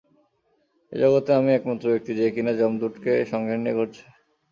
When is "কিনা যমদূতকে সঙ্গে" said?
2.35-3.53